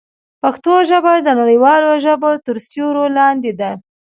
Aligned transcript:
پښتو 0.41 0.73
ژبه 0.89 1.13
د 1.21 1.29
نړیوالو 1.39 1.91
ژبو 2.05 2.29
تر 2.45 2.55
سیوري 2.67 3.05
لاندې 3.19 3.51
ده. 3.59 3.71